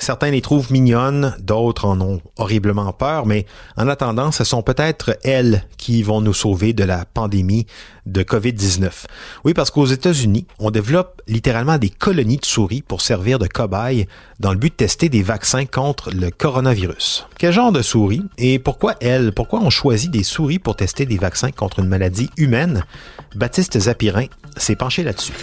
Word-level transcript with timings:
Certains 0.00 0.30
les 0.30 0.40
trouvent 0.40 0.72
mignonnes, 0.72 1.36
d'autres 1.40 1.84
en 1.84 2.00
ont 2.00 2.22
horriblement 2.38 2.90
peur, 2.90 3.26
mais 3.26 3.44
en 3.76 3.86
attendant, 3.86 4.32
ce 4.32 4.44
sont 4.44 4.62
peut-être 4.62 5.18
elles 5.24 5.66
qui 5.76 6.02
vont 6.02 6.22
nous 6.22 6.32
sauver 6.32 6.72
de 6.72 6.84
la 6.84 7.04
pandémie 7.04 7.66
de 8.06 8.22
COVID-19. 8.22 8.88
Oui, 9.44 9.52
parce 9.52 9.70
qu'aux 9.70 9.84
États-Unis, 9.84 10.46
on 10.58 10.70
développe 10.70 11.20
littéralement 11.28 11.76
des 11.76 11.90
colonies 11.90 12.38
de 12.38 12.46
souris 12.46 12.80
pour 12.80 13.02
servir 13.02 13.38
de 13.38 13.46
cobayes 13.46 14.08
dans 14.40 14.52
le 14.52 14.58
but 14.58 14.70
de 14.70 14.76
tester 14.76 15.10
des 15.10 15.22
vaccins 15.22 15.66
contre 15.66 16.10
le 16.10 16.30
coronavirus. 16.30 17.26
Quel 17.38 17.52
genre 17.52 17.70
de 17.70 17.82
souris 17.82 18.22
et 18.38 18.58
pourquoi 18.58 18.94
elles? 19.02 19.32
Pourquoi 19.32 19.60
on 19.60 19.68
choisit 19.68 20.10
des 20.10 20.24
souris 20.24 20.58
pour 20.58 20.76
tester 20.76 21.04
des 21.04 21.18
vaccins 21.18 21.52
contre 21.52 21.80
une 21.80 21.88
maladie 21.88 22.30
humaine? 22.38 22.86
Baptiste 23.34 23.78
Zapirin 23.78 24.26
s'est 24.56 24.76
penché 24.76 25.02
là-dessus. 25.02 25.34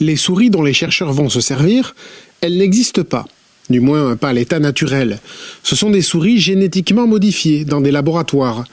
Les 0.00 0.16
souris 0.16 0.50
dont 0.50 0.62
les 0.62 0.74
chercheurs 0.74 1.12
vont 1.12 1.30
se 1.30 1.40
servir 1.40 1.94
elles 2.40 2.56
n'existent 2.56 3.04
pas, 3.04 3.26
du 3.68 3.80
moins 3.80 4.16
pas 4.16 4.30
à 4.30 4.32
l'état 4.32 4.58
naturel. 4.58 5.18
Ce 5.62 5.76
sont 5.76 5.90
des 5.90 6.02
souris 6.02 6.38
génétiquement 6.38 7.06
modifiées 7.06 7.64
dans 7.64 7.80
des 7.80 7.90
laboratoires. 7.90 8.64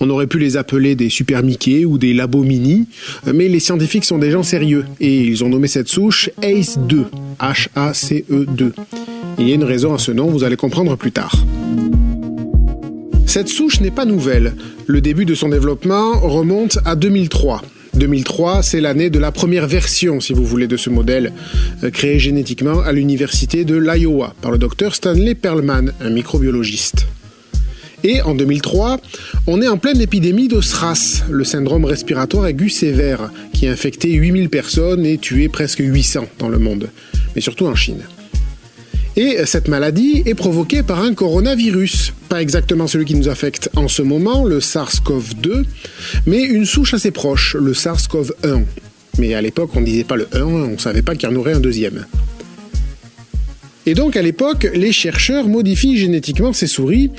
On 0.00 0.10
aurait 0.10 0.26
pu 0.26 0.38
les 0.38 0.56
appeler 0.56 0.96
des 0.96 1.08
super 1.08 1.42
Mickey 1.42 1.84
ou 1.84 1.98
des 1.98 2.14
labos 2.14 2.42
mini, 2.42 2.88
mais 3.32 3.48
les 3.48 3.60
scientifiques 3.60 4.04
sont 4.04 4.18
des 4.18 4.30
gens 4.30 4.42
sérieux 4.42 4.84
et 5.00 5.22
ils 5.22 5.44
ont 5.44 5.48
nommé 5.48 5.68
cette 5.68 5.88
souche 5.88 6.30
ACE2, 6.42 7.04
H-A-C-E-2. 7.40 8.72
Il 9.38 9.48
y 9.48 9.52
a 9.52 9.54
une 9.54 9.64
raison 9.64 9.94
à 9.94 9.98
ce 9.98 10.10
nom, 10.10 10.26
vous 10.26 10.44
allez 10.44 10.56
comprendre 10.56 10.96
plus 10.96 11.12
tard. 11.12 11.44
Cette 13.26 13.48
souche 13.48 13.80
n'est 13.80 13.90
pas 13.90 14.04
nouvelle. 14.04 14.54
Le 14.86 15.00
début 15.00 15.24
de 15.24 15.34
son 15.34 15.48
développement 15.48 16.18
remonte 16.20 16.78
à 16.84 16.96
2003. 16.96 17.62
2003, 17.94 18.62
c'est 18.62 18.80
l'année 18.80 19.10
de 19.10 19.18
la 19.18 19.32
première 19.32 19.66
version, 19.66 20.20
si 20.20 20.32
vous 20.32 20.44
voulez, 20.44 20.66
de 20.66 20.76
ce 20.76 20.90
modèle, 20.90 21.32
euh, 21.82 21.90
créé 21.90 22.18
génétiquement 22.18 22.80
à 22.80 22.92
l'université 22.92 23.64
de 23.64 23.76
l'Iowa 23.76 24.34
par 24.40 24.50
le 24.50 24.58
docteur 24.58 24.94
Stanley 24.94 25.34
Perlman, 25.34 25.92
un 26.00 26.10
microbiologiste. 26.10 27.06
Et 28.02 28.20
en 28.20 28.34
2003, 28.34 29.00
on 29.46 29.62
est 29.62 29.68
en 29.68 29.78
pleine 29.78 30.00
épidémie 30.00 30.48
de 30.48 30.60
SRAS, 30.60 31.24
le 31.30 31.44
syndrome 31.44 31.84
respiratoire 31.86 32.46
aigu 32.46 32.68
sévère, 32.68 33.30
qui 33.52 33.66
a 33.66 33.72
infecté 33.72 34.12
8000 34.12 34.50
personnes 34.50 35.06
et 35.06 35.16
tué 35.16 35.48
presque 35.48 35.80
800 35.80 36.26
dans 36.38 36.48
le 36.48 36.58
monde, 36.58 36.90
mais 37.34 37.40
surtout 37.40 37.66
en 37.66 37.74
Chine. 37.74 38.02
Et 39.16 39.46
cette 39.46 39.68
maladie 39.68 40.22
est 40.26 40.34
provoquée 40.34 40.82
par 40.82 41.00
un 41.00 41.14
coronavirus, 41.14 42.12
pas 42.28 42.42
exactement 42.42 42.88
celui 42.88 43.04
qui 43.04 43.14
nous 43.14 43.28
affecte 43.28 43.70
en 43.76 43.86
ce 43.86 44.02
moment, 44.02 44.44
le 44.44 44.58
SARS-CoV-2, 44.58 45.64
mais 46.26 46.42
une 46.42 46.64
souche 46.64 46.94
assez 46.94 47.12
proche, 47.12 47.54
le 47.54 47.74
SARS-CoV-1. 47.74 48.64
Mais 49.18 49.34
à 49.34 49.40
l'époque, 49.40 49.70
on 49.74 49.80
ne 49.80 49.86
disait 49.86 50.02
pas 50.02 50.16
le 50.16 50.26
1, 50.32 50.42
on 50.42 50.68
ne 50.72 50.78
savait 50.78 51.02
pas 51.02 51.14
qu'il 51.14 51.28
y 51.28 51.32
en 51.32 51.36
aurait 51.36 51.52
un 51.52 51.60
deuxième. 51.60 52.06
Et 53.86 53.94
donc 53.94 54.16
à 54.16 54.22
l'époque, 54.22 54.68
les 54.74 54.90
chercheurs 54.90 55.46
modifient 55.46 55.96
génétiquement 55.96 56.52
ces 56.52 56.66
souris 56.66 57.10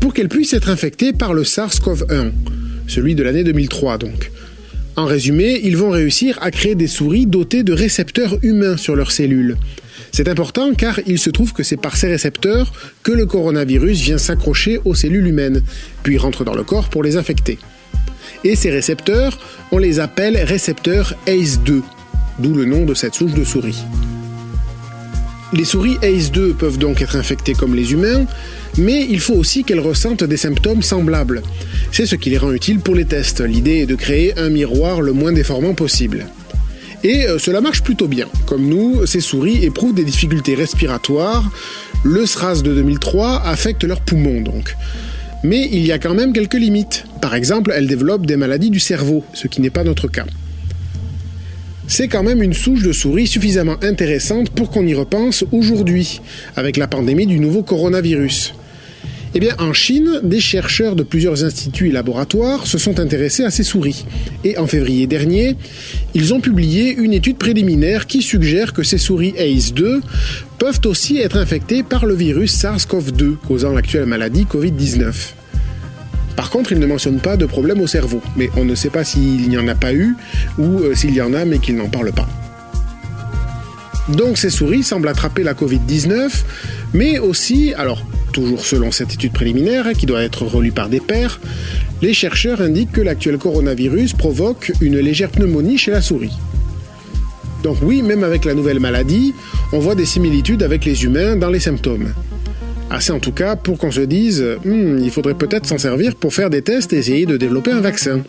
pour 0.00 0.12
qu'elles 0.12 0.28
puissent 0.28 0.54
être 0.54 0.70
infectées 0.70 1.12
par 1.12 1.34
le 1.34 1.44
SARS-CoV-1, 1.44 2.32
celui 2.88 3.14
de 3.14 3.22
l'année 3.22 3.44
2003 3.44 3.98
donc. 3.98 4.32
En 4.96 5.06
résumé, 5.06 5.60
ils 5.64 5.76
vont 5.76 5.90
réussir 5.90 6.38
à 6.40 6.50
créer 6.50 6.74
des 6.74 6.86
souris 6.86 7.26
dotées 7.26 7.62
de 7.62 7.72
récepteurs 7.72 8.38
humains 8.42 8.76
sur 8.76 8.96
leurs 8.96 9.12
cellules, 9.12 9.56
c'est 10.14 10.28
important 10.28 10.74
car 10.74 11.00
il 11.08 11.18
se 11.18 11.28
trouve 11.28 11.52
que 11.52 11.64
c'est 11.64 11.76
par 11.76 11.96
ces 11.96 12.06
récepteurs 12.06 12.72
que 13.02 13.10
le 13.10 13.26
coronavirus 13.26 14.00
vient 14.00 14.16
s'accrocher 14.16 14.80
aux 14.84 14.94
cellules 14.94 15.26
humaines, 15.26 15.60
puis 16.04 16.18
rentre 16.18 16.44
dans 16.44 16.54
le 16.54 16.62
corps 16.62 16.88
pour 16.88 17.02
les 17.02 17.16
infecter. 17.16 17.58
Et 18.44 18.54
ces 18.54 18.70
récepteurs, 18.70 19.36
on 19.72 19.78
les 19.78 19.98
appelle 19.98 20.36
récepteurs 20.36 21.14
ACE2, 21.26 21.82
d'où 22.38 22.54
le 22.54 22.64
nom 22.64 22.84
de 22.84 22.94
cette 22.94 23.16
souche 23.16 23.34
de 23.34 23.42
souris. 23.42 23.82
Les 25.52 25.64
souris 25.64 25.96
ACE2 25.96 26.54
peuvent 26.54 26.78
donc 26.78 27.02
être 27.02 27.16
infectées 27.16 27.54
comme 27.54 27.74
les 27.74 27.90
humains, 27.92 28.24
mais 28.78 29.04
il 29.10 29.18
faut 29.18 29.34
aussi 29.34 29.64
qu'elles 29.64 29.80
ressentent 29.80 30.22
des 30.22 30.36
symptômes 30.36 30.82
semblables. 30.82 31.42
C'est 31.90 32.06
ce 32.06 32.14
qui 32.14 32.30
les 32.30 32.38
rend 32.38 32.52
utiles 32.52 32.78
pour 32.78 32.94
les 32.94 33.04
tests. 33.04 33.40
L'idée 33.40 33.78
est 33.78 33.86
de 33.86 33.96
créer 33.96 34.38
un 34.38 34.48
miroir 34.48 35.00
le 35.00 35.12
moins 35.12 35.32
déformant 35.32 35.74
possible. 35.74 36.26
Et 37.04 37.26
euh, 37.26 37.38
cela 37.38 37.60
marche 37.60 37.82
plutôt 37.82 38.08
bien. 38.08 38.26
Comme 38.46 38.66
nous, 38.66 39.06
ces 39.06 39.20
souris 39.20 39.62
éprouvent 39.64 39.94
des 39.94 40.04
difficultés 40.04 40.54
respiratoires. 40.54 41.48
Le 42.02 42.24
SRAS 42.26 42.62
de 42.62 42.74
2003 42.74 43.42
affecte 43.44 43.84
leurs 43.84 44.00
poumons 44.00 44.40
donc. 44.40 44.74
Mais 45.42 45.68
il 45.70 45.84
y 45.84 45.92
a 45.92 45.98
quand 45.98 46.14
même 46.14 46.32
quelques 46.32 46.54
limites. 46.54 47.04
Par 47.20 47.34
exemple, 47.34 47.72
elles 47.74 47.86
développent 47.86 48.24
des 48.24 48.36
maladies 48.36 48.70
du 48.70 48.80
cerveau, 48.80 49.22
ce 49.34 49.46
qui 49.46 49.60
n'est 49.60 49.70
pas 49.70 49.84
notre 49.84 50.08
cas. 50.08 50.24
C'est 51.86 52.08
quand 52.08 52.22
même 52.22 52.42
une 52.42 52.54
souche 52.54 52.82
de 52.82 52.92
souris 52.92 53.26
suffisamment 53.26 53.76
intéressante 53.82 54.48
pour 54.48 54.70
qu'on 54.70 54.86
y 54.86 54.94
repense 54.94 55.44
aujourd'hui, 55.52 56.22
avec 56.56 56.78
la 56.78 56.88
pandémie 56.88 57.26
du 57.26 57.38
nouveau 57.38 57.62
coronavirus. 57.62 58.54
Eh 59.36 59.40
bien, 59.40 59.56
en 59.58 59.72
Chine, 59.72 60.20
des 60.22 60.38
chercheurs 60.38 60.94
de 60.94 61.02
plusieurs 61.02 61.42
instituts 61.42 61.88
et 61.88 61.92
laboratoires 61.92 62.68
se 62.68 62.78
sont 62.78 63.00
intéressés 63.00 63.42
à 63.42 63.50
ces 63.50 63.64
souris. 63.64 64.06
Et 64.44 64.58
en 64.58 64.68
février 64.68 65.08
dernier, 65.08 65.56
ils 66.14 66.32
ont 66.34 66.40
publié 66.40 66.94
une 66.94 67.12
étude 67.12 67.36
préliminaire 67.36 68.06
qui 68.06 68.22
suggère 68.22 68.72
que 68.72 68.84
ces 68.84 68.96
souris 68.96 69.34
ACE2 69.36 70.00
peuvent 70.58 70.80
aussi 70.84 71.18
être 71.18 71.36
infectées 71.36 71.82
par 71.82 72.06
le 72.06 72.14
virus 72.14 72.56
SARS-CoV-2 72.56 73.38
causant 73.48 73.72
l'actuelle 73.72 74.06
maladie 74.06 74.44
Covid-19. 74.44 75.12
Par 76.36 76.50
contre, 76.50 76.70
ils 76.70 76.78
ne 76.78 76.86
mentionnent 76.86 77.20
pas 77.20 77.36
de 77.36 77.46
problème 77.46 77.80
au 77.80 77.88
cerveau, 77.88 78.22
mais 78.36 78.50
on 78.56 78.64
ne 78.64 78.76
sait 78.76 78.90
pas 78.90 79.02
s'il 79.02 79.48
n'y 79.48 79.58
en 79.58 79.66
a 79.66 79.74
pas 79.74 79.92
eu 79.92 80.14
ou 80.58 80.78
euh, 80.78 80.94
s'il 80.94 81.12
y 81.12 81.20
en 81.20 81.34
a 81.34 81.44
mais 81.44 81.58
qu'ils 81.58 81.76
n'en 81.76 81.88
parlent 81.88 82.12
pas. 82.12 82.28
Donc 84.10 84.38
ces 84.38 84.50
souris 84.50 84.84
semblent 84.84 85.08
attraper 85.08 85.42
la 85.42 85.54
Covid-19, 85.54 86.30
mais 86.92 87.18
aussi, 87.18 87.74
alors 87.74 88.04
toujours 88.34 88.66
selon 88.66 88.90
cette 88.90 89.14
étude 89.14 89.32
préliminaire, 89.32 89.92
qui 89.92 90.04
doit 90.04 90.22
être 90.22 90.44
relue 90.44 90.72
par 90.72 90.90
des 90.90 91.00
pairs, 91.00 91.40
les 92.02 92.12
chercheurs 92.12 92.60
indiquent 92.60 92.92
que 92.92 93.00
l'actuel 93.00 93.38
coronavirus 93.38 94.12
provoque 94.12 94.72
une 94.82 94.98
légère 94.98 95.30
pneumonie 95.30 95.78
chez 95.78 95.92
la 95.92 96.02
souris. 96.02 96.36
Donc 97.62 97.78
oui, 97.80 98.02
même 98.02 98.24
avec 98.24 98.44
la 98.44 98.52
nouvelle 98.52 98.80
maladie, 98.80 99.32
on 99.72 99.78
voit 99.78 99.94
des 99.94 100.04
similitudes 100.04 100.62
avec 100.62 100.84
les 100.84 101.04
humains 101.04 101.36
dans 101.36 101.48
les 101.48 101.60
symptômes. 101.60 102.12
Assez 102.90 103.12
en 103.12 103.20
tout 103.20 103.32
cas 103.32 103.56
pour 103.56 103.78
qu'on 103.78 103.90
se 103.90 104.02
dise, 104.02 104.44
hmm, 104.64 104.98
il 105.02 105.10
faudrait 105.10 105.34
peut-être 105.34 105.66
s'en 105.66 105.78
servir 105.78 106.14
pour 106.16 106.34
faire 106.34 106.50
des 106.50 106.60
tests 106.60 106.92
et 106.92 106.98
essayer 106.98 107.26
de 107.26 107.36
développer 107.36 107.70
un 107.70 107.80
vaccin. 107.80 108.20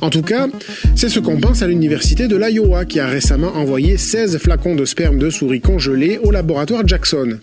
En 0.00 0.10
tout 0.10 0.22
cas, 0.22 0.48
c'est 0.96 1.08
ce 1.08 1.20
qu'on 1.20 1.38
pense 1.38 1.62
à 1.62 1.68
l'université 1.68 2.26
de 2.26 2.36
l'Iowa 2.36 2.86
qui 2.86 3.00
a 3.00 3.06
récemment 3.06 3.54
envoyé 3.54 3.98
16 3.98 4.38
flacons 4.38 4.74
de 4.74 4.84
sperme 4.84 5.18
de 5.18 5.30
souris 5.30 5.60
congelés 5.60 6.18
au 6.22 6.30
laboratoire 6.30 6.86
Jackson. 6.86 7.38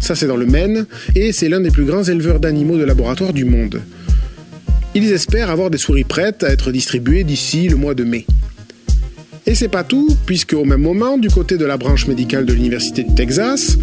Ça 0.00 0.14
c'est 0.14 0.26
dans 0.26 0.36
le 0.36 0.46
Maine 0.46 0.86
et 1.14 1.32
c'est 1.32 1.48
l'un 1.48 1.60
des 1.60 1.70
plus 1.70 1.84
grands 1.84 2.02
éleveurs 2.02 2.40
d'animaux 2.40 2.78
de 2.78 2.84
laboratoire 2.84 3.32
du 3.32 3.44
monde. 3.44 3.80
Ils 4.94 5.12
espèrent 5.12 5.50
avoir 5.50 5.70
des 5.70 5.78
souris 5.78 6.04
prêtes 6.04 6.42
à 6.42 6.48
être 6.48 6.72
distribuées 6.72 7.22
d'ici 7.22 7.68
le 7.68 7.76
mois 7.76 7.94
de 7.94 8.02
mai. 8.02 8.26
Et 9.46 9.54
c'est 9.54 9.68
pas 9.68 9.84
tout, 9.84 10.16
puisque 10.26 10.52
au 10.52 10.64
même 10.64 10.82
moment, 10.82 11.16
du 11.16 11.28
côté 11.28 11.56
de 11.56 11.64
la 11.64 11.76
branche 11.76 12.06
médicale 12.06 12.44
de 12.44 12.52
l'Université 12.52 13.04
du 13.04 13.14
Texas, 13.14 13.78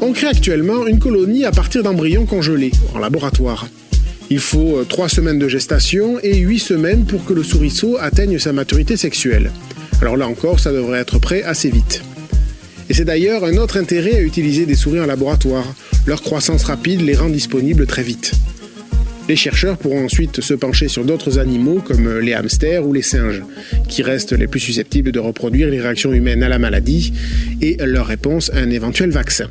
on 0.00 0.12
crée 0.12 0.26
actuellement 0.26 0.86
une 0.86 0.98
colonie 0.98 1.44
à 1.44 1.52
partir 1.52 1.82
d'embryons 1.82 2.26
congelés 2.26 2.72
en 2.94 2.98
laboratoire. 2.98 3.68
Il 4.30 4.40
faut 4.40 4.82
3 4.88 5.04
euh, 5.04 5.08
semaines 5.08 5.38
de 5.38 5.48
gestation 5.48 6.18
et 6.22 6.36
8 6.36 6.58
semaines 6.58 7.04
pour 7.04 7.24
que 7.24 7.32
le 7.32 7.42
souriceau 7.42 7.96
atteigne 8.00 8.38
sa 8.38 8.52
maturité 8.52 8.96
sexuelle. 8.96 9.50
Alors 10.00 10.16
là 10.16 10.26
encore, 10.26 10.60
ça 10.60 10.72
devrait 10.72 10.98
être 10.98 11.18
prêt 11.18 11.42
assez 11.42 11.70
vite. 11.70 12.02
Et 12.90 12.94
c'est 12.94 13.04
d'ailleurs 13.04 13.44
un 13.44 13.56
autre 13.56 13.78
intérêt 13.78 14.16
à 14.16 14.20
utiliser 14.20 14.66
des 14.66 14.74
souris 14.74 15.00
en 15.00 15.06
laboratoire. 15.06 15.66
Leur 16.06 16.22
croissance 16.22 16.64
rapide 16.64 17.00
les 17.00 17.14
rend 17.14 17.28
disponibles 17.28 17.86
très 17.86 18.02
vite. 18.02 18.32
Les 19.26 19.36
chercheurs 19.36 19.78
pourront 19.78 20.04
ensuite 20.04 20.42
se 20.42 20.52
pencher 20.52 20.88
sur 20.88 21.04
d'autres 21.04 21.38
animaux 21.38 21.80
comme 21.82 22.18
les 22.18 22.34
hamsters 22.34 22.86
ou 22.86 22.92
les 22.92 23.00
singes, 23.00 23.42
qui 23.88 24.02
restent 24.02 24.34
les 24.34 24.46
plus 24.46 24.60
susceptibles 24.60 25.12
de 25.12 25.18
reproduire 25.18 25.70
les 25.70 25.80
réactions 25.80 26.12
humaines 26.12 26.42
à 26.42 26.50
la 26.50 26.58
maladie 26.58 27.14
et 27.62 27.78
leur 27.80 28.06
réponse 28.06 28.50
à 28.52 28.58
un 28.58 28.68
éventuel 28.68 29.10
vaccin. 29.10 29.48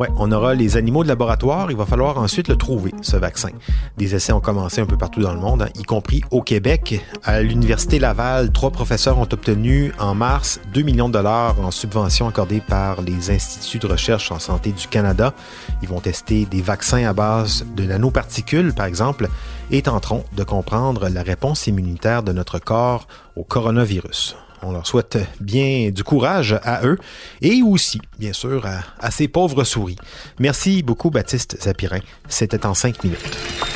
Ouais, 0.00 0.08
on 0.16 0.32
aura 0.32 0.54
les 0.54 0.78
animaux 0.78 1.02
de 1.02 1.08
laboratoire. 1.08 1.70
Il 1.70 1.76
va 1.76 1.84
falloir 1.84 2.16
ensuite 2.16 2.48
le 2.48 2.56
trouver, 2.56 2.94
ce 3.02 3.18
vaccin. 3.18 3.50
Des 3.98 4.14
essais 4.14 4.32
ont 4.32 4.40
commencé 4.40 4.80
un 4.80 4.86
peu 4.86 4.96
partout 4.96 5.20
dans 5.20 5.34
le 5.34 5.40
monde, 5.40 5.60
hein, 5.60 5.68
y 5.78 5.82
compris 5.82 6.22
au 6.30 6.40
Québec. 6.40 7.04
À 7.22 7.42
l'Université 7.42 7.98
Laval, 7.98 8.50
trois 8.50 8.70
professeurs 8.70 9.18
ont 9.18 9.28
obtenu 9.30 9.92
en 9.98 10.14
mars 10.14 10.58
2 10.72 10.80
millions 10.80 11.08
de 11.08 11.12
dollars 11.12 11.60
en 11.60 11.70
subventions 11.70 12.26
accordées 12.26 12.62
par 12.66 13.02
les 13.02 13.30
instituts 13.30 13.78
de 13.78 13.88
recherche 13.88 14.32
en 14.32 14.38
santé 14.38 14.72
du 14.72 14.88
Canada. 14.88 15.34
Ils 15.82 15.88
vont 15.90 16.00
tester 16.00 16.46
des 16.46 16.62
vaccins 16.62 17.06
à 17.06 17.12
base 17.12 17.66
de 17.76 17.84
nanoparticules, 17.84 18.72
par 18.72 18.86
exemple, 18.86 19.28
et 19.70 19.82
tenteront 19.82 20.24
de 20.34 20.44
comprendre 20.44 21.10
la 21.10 21.22
réponse 21.22 21.66
immunitaire 21.66 22.22
de 22.22 22.32
notre 22.32 22.58
corps 22.58 23.06
au 23.36 23.44
coronavirus. 23.44 24.34
On 24.62 24.72
leur 24.72 24.86
souhaite 24.86 25.18
bien 25.40 25.90
du 25.90 26.04
courage 26.04 26.58
à 26.62 26.84
eux 26.84 26.98
et 27.40 27.62
aussi, 27.62 28.00
bien 28.18 28.32
sûr, 28.32 28.66
à, 28.66 29.10
ces 29.10 29.28
pauvres 29.28 29.64
souris. 29.64 29.96
Merci 30.38 30.82
beaucoup, 30.82 31.10
Baptiste 31.10 31.56
Zapirin. 31.62 32.00
C'était 32.28 32.66
en 32.66 32.74
cinq 32.74 33.02
minutes. 33.02 33.69